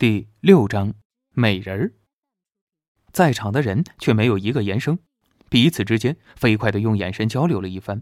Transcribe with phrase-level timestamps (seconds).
[0.00, 0.94] 第六章，
[1.34, 1.92] 美人儿。
[3.12, 4.98] 在场的人却没有一个言声，
[5.50, 8.00] 彼此之间飞快的用眼神交流了一番，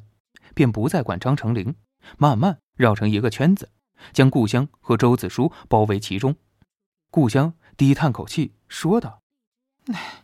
[0.54, 1.74] 便不再管张成林，
[2.16, 3.72] 慢慢绕成一个圈子，
[4.12, 6.36] 将故乡和周子舒包围其中。
[7.10, 9.20] 故乡低叹口气说道
[9.92, 10.22] ：“唉，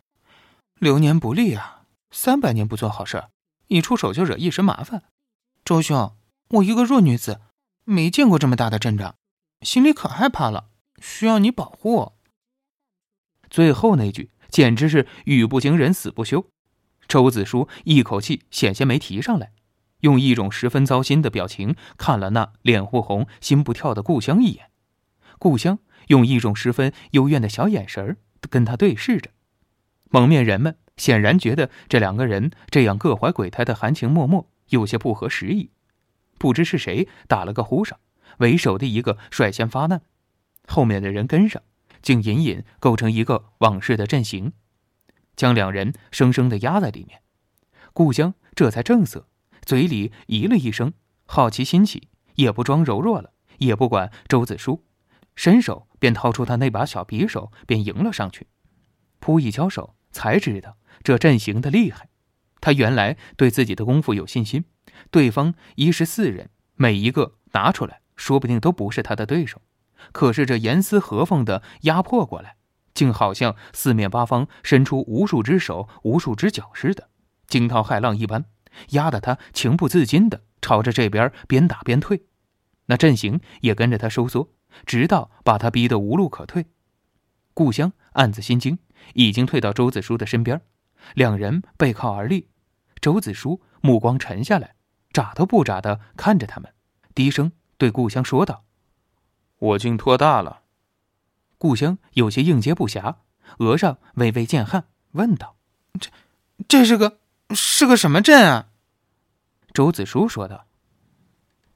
[0.78, 3.24] 流年不利啊，三百年不做好事，
[3.66, 5.02] 一出手就惹一身麻烦。
[5.64, 6.16] 周兄，
[6.50, 7.40] 我一个弱女子，
[7.82, 9.16] 没见过这么大的阵仗，
[9.62, 10.70] 心里可害怕了。”
[11.00, 12.12] 需要你保护。
[13.50, 16.46] 最后那句简直是语不惊人死不休。
[17.06, 19.52] 周子舒一口气险些没提上来，
[20.00, 24.70] 用一种十分糟心的表情看了那脸忽红心不跳的故乡一眼。
[25.38, 28.16] 故乡用一种十分幽怨的小眼神
[28.48, 29.30] 跟他对视着。
[30.10, 35.70] 蒙面人们显然觉得这两个人这样各怀鬼胎的含情脉脉有些不合时宜。
[36.38, 37.98] 不知是谁打了个呼声，
[38.38, 40.02] 为首的一个率先发难。
[40.66, 41.62] 后面的人跟上，
[42.02, 44.52] 竟隐隐构成一个往事的阵型，
[45.36, 47.20] 将两人生生的压在里面。
[47.92, 49.28] 故乡这才正色，
[49.64, 50.92] 嘴里咦了一声，
[51.26, 54.84] 好奇心起，也不装柔弱了，也不管周子舒，
[55.36, 58.48] 伸手便掏出他那把小匕首，便迎了上去。
[59.20, 62.08] 扑一交手，才知道这阵型的厉害。
[62.60, 64.64] 他原来对自己的功夫有信心，
[65.10, 69.60] 对方一十四人，每一个拿出来，说不定都不是他的对手。
[70.12, 72.56] 可是这严丝合缝的压迫过来，
[72.94, 77.08] 竟好像四面八方伸出无数只手、无数只脚似的，
[77.46, 78.44] 惊涛骇浪一般，
[78.90, 82.24] 压得他情不自禁的朝着这边边打边退。
[82.86, 84.50] 那阵型也跟着他收缩，
[84.84, 86.66] 直到把他逼得无路可退。
[87.54, 88.78] 故乡暗自心惊，
[89.14, 90.60] 已经退到周子舒的身边，
[91.14, 92.48] 两人背靠而立。
[93.00, 94.74] 周子舒目光沉下来，
[95.12, 96.72] 眨都不眨的看着他们，
[97.14, 98.64] 低声对故乡说道。
[99.58, 100.62] 我竟托大了，
[101.58, 103.16] 故乡有些应接不暇，
[103.58, 105.56] 额上微微见汗，问道
[105.98, 106.10] ：“这，
[106.68, 107.18] 这是个
[107.50, 108.68] 是个什么阵啊？”
[109.72, 110.66] 周子舒说道：“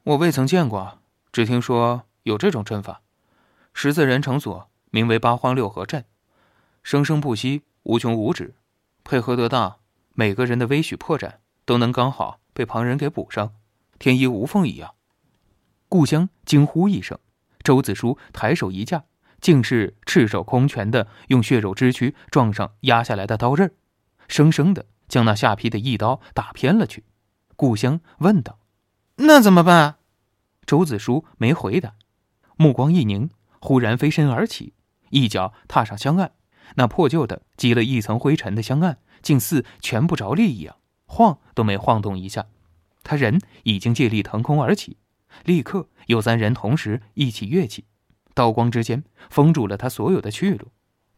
[0.04, 0.98] 我未曾见过，
[1.32, 3.00] 只听说有这种阵法，
[3.72, 6.04] 十字人成所，名为八荒六合阵，
[6.82, 8.54] 生生不息，无穷无止，
[9.02, 9.78] 配合得当，
[10.14, 13.54] 每个人的微许破绽都能刚好被旁人给补上，
[13.98, 14.94] 天衣无缝一样。”
[15.88, 17.18] 故乡惊呼一声。
[17.68, 19.04] 周子舒抬手一架，
[19.42, 23.74] 竟是赤手空拳的用血肉之躯撞上压下来的刀刃，
[24.26, 27.04] 生生的将那下劈的一刀打偏了去。
[27.56, 28.58] 故乡问道
[29.16, 29.96] ：“那怎么办？”
[30.64, 31.92] 周子舒没回答，
[32.56, 33.28] 目光一凝，
[33.60, 34.72] 忽然飞身而起，
[35.10, 36.32] 一脚踏上香案。
[36.76, 42.46] 那破旧的积了一层灰尘的香案，竟似全不着力一样，晃都没晃动一下。
[43.04, 44.96] 他人已经借力腾空而起。
[45.44, 47.84] 立刻有三人同时一起跃起，
[48.34, 50.72] 刀光之间封住了他所有的去路，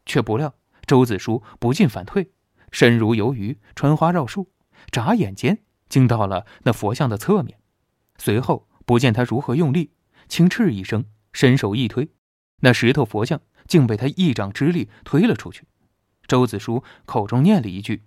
[0.07, 0.55] 却不料
[0.87, 2.31] 周子舒不进反退，
[2.71, 4.51] 身如游鱼，穿花绕树，
[4.91, 7.59] 眨眼间竟到了那佛像的侧面。
[8.19, 9.93] 随后不见他如何用力，
[10.29, 12.11] 轻斥一声，伸手一推，
[12.61, 15.65] 那石头佛像竟被他一掌之力推了出去。
[16.27, 18.05] 周子舒口中念了一句：“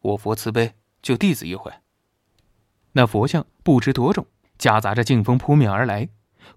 [0.00, 1.72] 我佛慈悲，救弟子一回。”
[2.92, 4.26] 那佛像不知多重。
[4.58, 6.08] 夹杂着劲风扑面而来，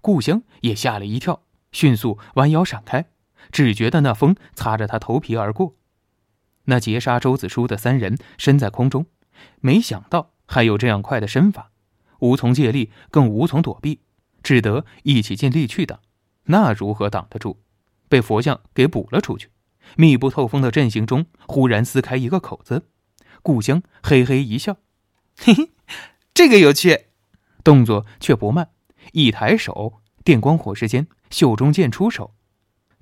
[0.02, 3.06] 故乡也吓了一跳，迅速弯腰闪开，
[3.52, 5.76] 只觉得那风擦着他头皮而过。
[6.66, 9.06] 那截杀周子舒的三人身在空中，
[9.62, 11.72] 没想到还有这样快的身法，
[12.20, 14.02] 无从借力，更无从躲避，
[14.44, 16.00] 只得一起尽力去挡。
[16.46, 17.58] 那如何挡得住？
[18.10, 19.50] 被佛像给补了出去。
[19.96, 22.88] 密不透风的阵型中，忽然撕开一个口子。
[23.42, 24.78] 故乡嘿嘿一笑
[25.40, 25.72] ：“嘿嘿，
[26.34, 27.06] 这个有趣。”
[27.68, 28.70] 动作却不慢，
[29.12, 32.34] 一抬手，电光火石间，袖中剑出手。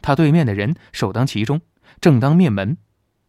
[0.01, 1.61] 他对面的人首当其冲，
[2.01, 2.77] 正当面门，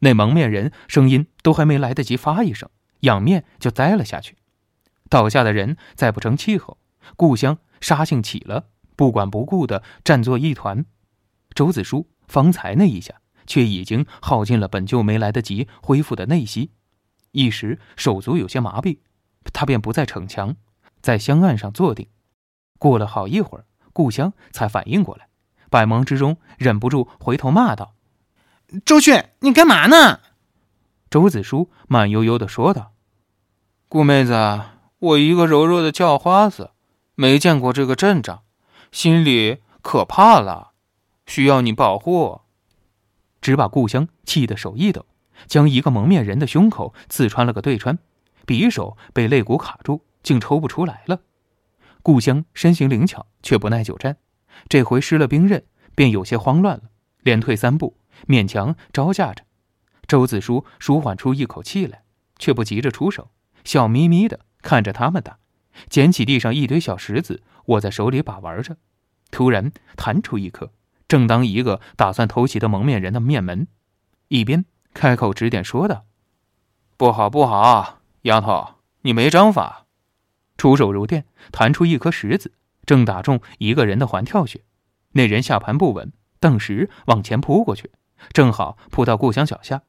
[0.00, 2.70] 那蒙面人声音都还没来得及发一声，
[3.00, 4.38] 仰面就栽了下去。
[5.10, 6.78] 倒下的人再不成气候，
[7.16, 10.86] 故乡杀性起了，不管不顾的战作一团。
[11.54, 16.70] 周子舒方才那一下，却已经耗尽了本就没来得及恢复的内息，
[17.32, 19.00] 一时手足有些麻痹，
[19.52, 20.56] 他便不再逞强。
[21.06, 22.08] 在香案上坐定，
[22.81, 25.29] 过了好一会儿，故乡才反应过来，
[25.70, 27.94] 百忙之中忍不住回头骂道
[28.85, 30.19] ：“周迅，你干嘛呢？”
[31.08, 32.91] 周子舒慢悠悠的说道
[33.88, 34.62] ：“顾妹子，
[34.99, 36.73] 我一个柔弱的叫花子，
[37.14, 38.43] 没见过这个阵仗，
[38.91, 40.73] 心里可怕了，
[41.25, 42.41] 需要你保护。”
[43.41, 45.06] 只把故乡气得手一抖，
[45.47, 47.97] 将一个蒙面人的胸口刺穿了个对穿，
[48.44, 50.02] 匕首被肋骨卡住。
[50.26, 51.20] 竟抽不出来了。
[52.02, 54.17] 故乡身形灵巧，却不耐久战，
[54.69, 55.64] 这回失了兵刃，
[55.94, 56.90] 便有些慌乱了，
[57.20, 57.96] 连退三步，
[58.26, 59.44] 勉强招架着。
[60.08, 62.02] 周子舒舒缓出一口气来，
[62.40, 63.31] 却不急着出手，
[63.62, 65.38] 笑眯眯的看着他们打，
[65.88, 68.76] 捡起地上一堆小石子，握在手里把玩着。
[69.31, 70.73] 突然弹出一颗，
[71.06, 73.69] 正当一个打算偷袭的蒙面人的面门，
[74.26, 76.05] 一边开口指点说道
[76.99, 79.86] ：“不好，不好，丫头，你没章法！”
[80.56, 82.53] 出手如电，弹出一颗石子，
[82.85, 84.62] 正打中一个人的环跳穴。
[85.12, 87.91] 那人下盘不稳，顿时往前扑过去，
[88.32, 89.82] 正好扑到顾香脚下。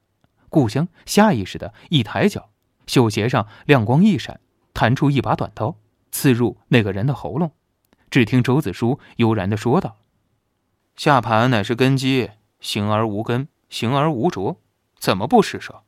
[0.50, 2.50] 顾香下意识的一抬脚，
[2.86, 4.40] 绣鞋上亮光一闪，
[4.74, 5.78] 弹出一把短刀，
[6.12, 7.52] 刺入那个人的喉咙。
[8.10, 9.98] 只听周子舒悠然的说道
[10.96, 12.32] ：“下盘乃是根基，
[12.62, 14.62] 形而无根，形而无着，
[14.98, 15.84] 怎么不施舍？”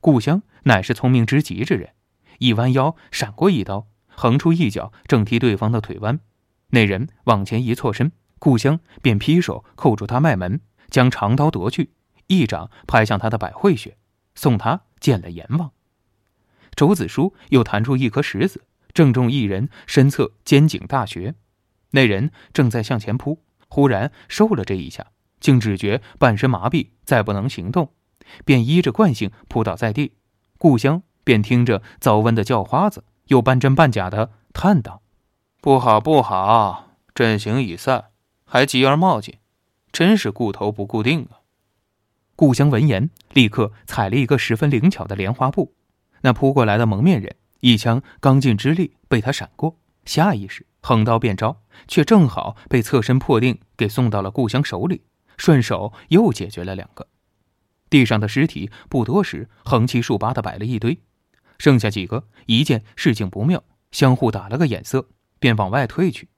[0.00, 1.90] 顾香乃是聪明之极之人，
[2.38, 6.20] 一弯腰闪过一刀，横出一脚正踢对方的腿弯。
[6.68, 11.92] 那人往前一错身，顾香便劈手扣住他脉门，将长刀夺去，
[12.26, 13.96] 一掌拍向他的百会穴，
[14.34, 15.70] 送他见了阎王。
[16.74, 18.62] 周子舒又弹出一颗石子。
[18.92, 21.34] 正中一人身侧肩颈大穴，
[21.90, 25.08] 那人正在向前扑，忽然受了这一下，
[25.40, 27.92] 竟只觉半身麻痹，再不能行动，
[28.44, 30.12] 便依着惯性扑倒在地。
[30.58, 35.02] 故乡便听着早温的叫花子，又半真半假的叹道
[35.60, 38.06] ：“不好，不好，阵型已散，
[38.44, 39.38] 还急而冒进，
[39.92, 41.40] 真是顾头不顾腚啊！”
[42.36, 45.74] 故乡闻言，立刻踩了一个十分灵巧的莲花步，
[46.22, 47.36] 那扑过来的蒙面人。
[47.60, 55.02] 一枪刚劲之力被他闪过，下意识横刀便招，却正好被侧身破定给送到了顾香手里，
[55.38, 57.06] 顺手又解决了两个。
[57.88, 60.98] 地上的尸体不多时，横七竖八的摆了一堆，
[61.58, 65.08] 剩下几个一见事情不妙，相互打了个眼色，
[65.38, 66.28] 便往外退去。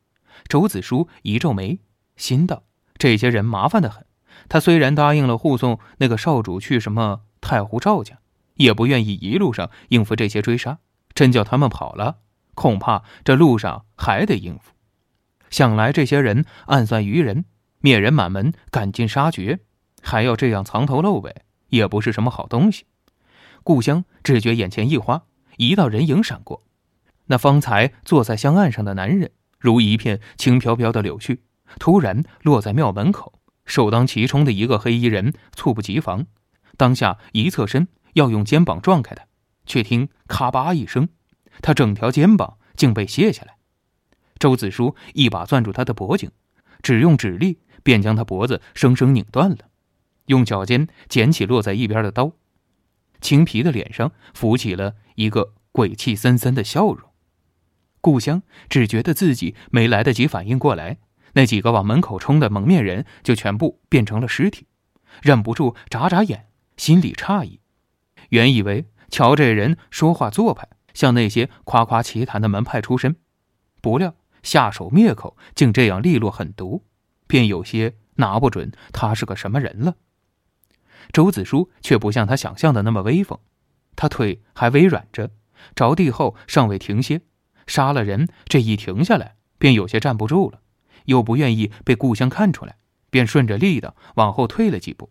[0.48, 1.80] 周子舒一皱眉，
[2.16, 2.64] 心道：
[2.98, 4.04] 这些人麻烦的很。
[4.48, 8.18] 他虽然答应了护送那个少主去什么太湖赵家，
[8.54, 10.78] 也不愿意一路上应付这些追杀。
[11.14, 12.18] 真叫他们跑了，
[12.54, 14.72] 恐怕这路上还得应付。
[15.48, 17.46] 想来这些人暗算愚人，
[17.80, 19.60] 灭人满门，赶尽杀绝，
[20.02, 21.34] 还要这样藏头露尾，
[21.68, 22.84] 也不是什么好东西。
[23.66, 25.24] 故乡只觉眼前一花，
[25.56, 26.62] 一道人影闪过，
[27.24, 31.40] 那方才坐在香案上的男人，如一片轻飘飘的柳絮，
[31.80, 33.40] 突然落在庙门口。
[33.64, 36.26] 首当其冲的一个黑衣人猝不及防，
[36.76, 39.24] 当下一侧身要用肩膀撞开他。
[39.66, 41.08] 却听咔吧一声，
[41.60, 43.56] 他整条肩膀竟被卸下来。
[44.38, 46.30] 周子舒一把攥住他的脖颈，
[46.82, 49.58] 只用指力便将他脖子生生拧断了，
[50.26, 52.30] 用脚尖捡起落在一边的刀，
[53.20, 57.10] 青皮的脸上浮起了一个鬼气森森的笑容。
[58.00, 60.98] 故乡只觉得自己没来得及反应过来，
[61.32, 64.66] 那几个往门口冲的蒙面人就全部变成了尸体，
[65.22, 67.60] 忍不住眨眨眼，心里诧异，
[68.30, 68.86] 原以为。
[69.08, 73.14] 瞧这人说话做派，像那些夸夸其谈的门派出身，
[73.80, 76.84] 不料下手灭口竟这样利落狠毒，
[77.28, 79.94] 便有些拿不准他是个什么人了。
[81.12, 83.38] 周子舒却不像他想象的那么威风，
[83.94, 85.30] 他腿还微软着，
[85.74, 87.22] 着地后尚未停歇，
[87.66, 90.60] 杀了人这一停下来，便有些站不住了，
[91.06, 92.76] 又不愿意被故乡看出来，
[93.10, 95.10] 便顺着力道往后退了几步，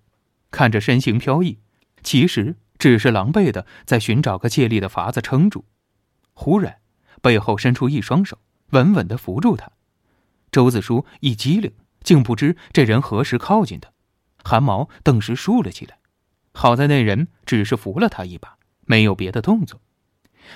[0.52, 1.60] 看着身形飘逸，
[2.04, 2.58] 其实。
[2.78, 5.64] 只是狼狈的在寻找个借力的法子撑住，
[6.34, 6.80] 忽然
[7.22, 8.38] 背后伸出一双手，
[8.72, 9.72] 稳稳的扶住他。
[10.52, 11.72] 周子舒一激灵，
[12.04, 13.94] 竟不知这人何时靠近的，
[14.46, 15.98] 汗毛顿时竖了起来。
[16.54, 19.82] 好在那人只是扶了他一把，没有别的动作。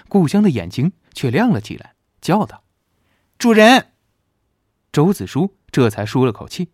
[0.08, 2.64] 故乡的眼睛却亮了起来，叫道
[3.40, 3.88] ：“主人！”
[4.94, 6.70] 周子舒这才舒了口气，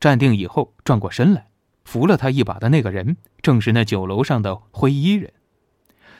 [0.00, 1.48] 站定以后转过身来。
[1.84, 5.32] 扶了他一把的那个人，正是那酒楼上的灰衣人。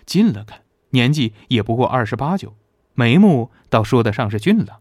[0.05, 2.55] 近了看，年纪也不过二十八九，
[2.95, 4.79] 眉目倒说得上是俊朗，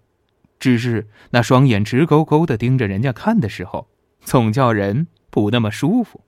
[0.60, 3.90] 只是那双眼直勾勾的盯着人家看的时候，
[4.22, 6.24] 总叫人不那么舒服。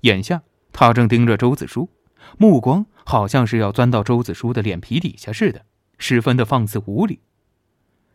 [0.00, 0.42] 眼下
[0.72, 1.88] 他正盯着周子舒，
[2.36, 5.64] 目光好像是要钻到周子舒的脸皮底下似的，
[5.98, 7.20] 十分的放肆无礼。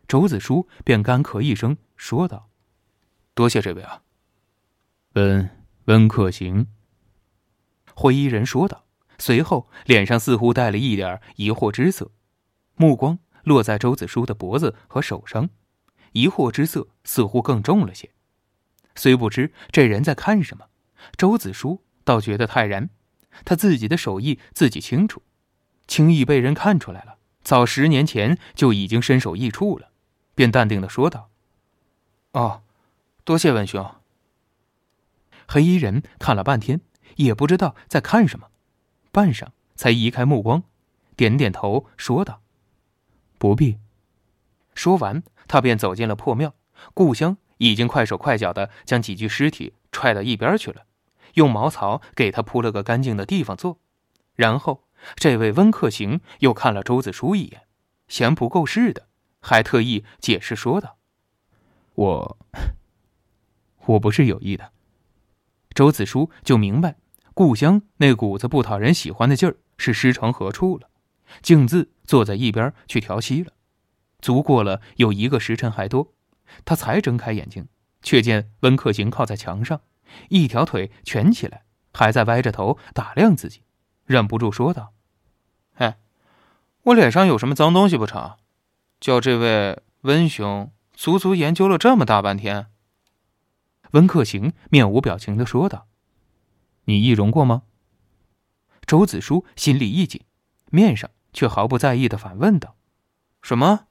[0.06, 2.50] 周子舒便干咳一声，说道
[3.32, 4.02] ：“多谢这位啊。”
[5.16, 5.48] 温
[5.86, 6.66] 温客行。
[7.94, 8.84] 灰衣人说道，
[9.18, 12.10] 随后脸上似乎带了一点疑惑之色，
[12.76, 15.48] 目光落在周子舒的脖子和手上，
[16.12, 18.10] 疑惑之色似乎更重了些。
[18.98, 20.66] 虽不知这人在看什么，
[21.16, 22.90] 周子舒倒觉得泰然，
[23.44, 25.22] 他自己的手艺自己清楚，
[25.86, 29.92] 轻易被人看出来了，早十年前就已经身首异处了，
[30.34, 31.30] 便淡定的说道
[32.32, 32.62] ：“哦，
[33.22, 33.94] 多谢文兄。
[35.46, 36.80] 黑衣人看了半天，
[37.16, 38.50] 也不知道在看什么，
[39.12, 40.64] 半晌才移开目光，
[41.16, 42.42] 点点头，说道
[43.38, 43.78] ：“不必。”
[44.74, 46.54] 说完，他便走进了破庙。
[46.94, 50.86] 故乡已经快手快脚的将几具尸体踹到一边去了，
[51.34, 53.78] 用茅草给他铺了个干净的地方坐。
[54.34, 54.84] 然后，
[55.16, 57.62] 这位温客行又看了周子舒一眼，
[58.08, 59.06] 嫌不够事的，
[59.40, 60.96] 还特意解释说道
[61.94, 62.38] ：“我，
[63.86, 64.72] 我不是有意的。”
[65.74, 66.96] 周子舒就明白，
[67.34, 70.88] 故乡那股子不讨人喜欢的劲儿是失成何处了，
[71.42, 73.52] 径自坐在一边去调息了。
[74.20, 76.12] 足过了有一个时辰还多，
[76.64, 77.68] 他才睁开眼睛，
[78.02, 79.80] 却见温客行靠在墙上，
[80.28, 83.62] 一条腿蜷起来，还在歪着头打量自己，
[84.04, 84.92] 忍不住说道
[85.76, 85.98] ：“哎，
[86.84, 88.36] 我脸上有什么脏东西不成？
[89.00, 92.66] 叫这位温兄足足研究了这么大半天。”
[93.92, 95.86] 温客行面无表情的说道
[96.84, 97.62] ：“你易容过吗？”
[98.86, 100.22] 周子舒心里一紧，
[100.70, 102.76] 面上却毫不在意的反问道
[103.42, 103.86] ：“什么？”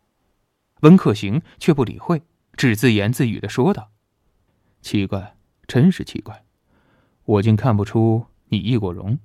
[0.82, 2.24] 温客行却不理会，
[2.58, 3.92] 只自言自语的说道
[4.82, 5.38] ：“奇怪，
[5.68, 6.44] 真是奇怪，
[7.24, 9.20] 我竟看不出你易过容。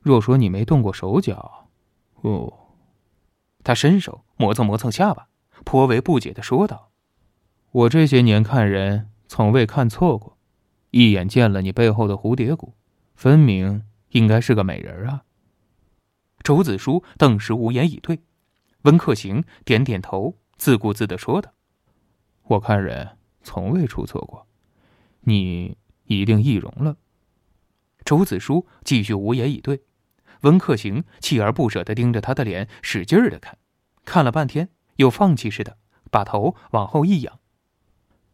[0.00, 1.68] 若说你没动过手脚，
[2.22, 2.52] 哦。”
[3.62, 5.28] 他伸手磨蹭磨蹭下巴，
[5.64, 6.90] 颇为不解的说道
[7.70, 10.36] ：“我这些年看人，从未看错过，
[10.90, 12.74] 一眼见了你背后的蝴蝶骨，
[13.14, 15.22] 分明应该是个美人啊。”
[16.42, 18.20] 周子舒顿时无言以对，
[18.82, 20.36] 温客行点点头。
[20.56, 21.52] 自顾自的说道
[22.48, 24.46] ：“我看人从未出错过，
[25.20, 26.96] 你一定易容了。”
[28.04, 29.82] 周子舒继续无言以对，
[30.40, 33.58] 温客行锲而不舍的盯着他的脸，使劲儿的看，
[34.04, 35.76] 看了半天，又放弃似的
[36.10, 37.38] 把头往后一仰。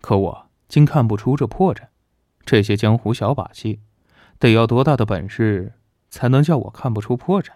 [0.00, 1.88] 可我竟看不出这破绽，
[2.44, 3.80] 这些江湖小把戏，
[4.38, 5.72] 得要多大的本事
[6.08, 7.52] 才能叫我看不出破绽？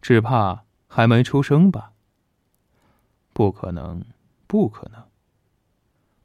[0.00, 1.92] 只怕还没出生吧。
[3.34, 4.04] 不可能，
[4.46, 5.07] 不可能！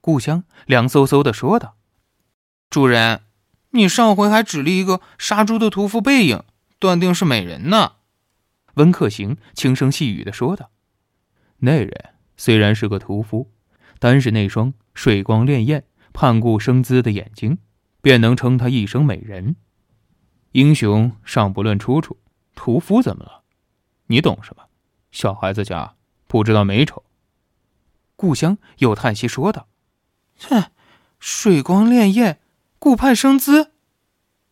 [0.03, 1.77] 故乡凉飕飕的说道
[2.69, 3.21] ：“主人，
[3.69, 6.43] 你上回还指了一个杀猪的屠夫背影，
[6.77, 7.93] 断定是美人呢。”
[8.75, 10.71] 温客行轻声细语的说道
[11.63, 13.53] ：“那人虽然是个屠夫，
[13.97, 17.59] 单是那双水光潋滟、盼顾生姿的眼睛，
[18.01, 19.55] 便能称他一声美人。
[20.51, 22.17] 英雄尚不论出处，
[22.55, 23.43] 屠夫怎么了？
[24.07, 24.63] 你懂什么？
[25.11, 25.95] 小孩子家。”
[26.27, 27.05] 不知道美丑。
[28.15, 29.67] 故乡又叹息说道
[30.39, 30.65] ：“哼，
[31.19, 32.37] 水光潋滟，
[32.79, 33.71] 顾盼生姿，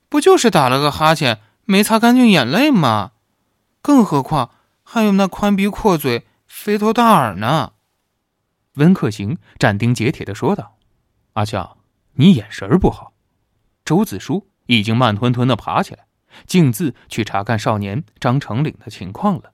[0.09, 3.11] 不就是打了个哈欠，没擦干净眼泪吗？
[3.81, 4.51] 更何况
[4.83, 7.73] 还有那宽鼻阔嘴、肥头大耳呢。”
[8.75, 10.77] 温客行斩钉截铁的说道
[11.33, 11.77] ：“阿强，
[12.13, 13.13] 你眼神不好。”
[13.83, 16.05] 周子舒已经慢吞吞的爬起来，
[16.45, 19.51] 径自去查看少年张成岭的情况了。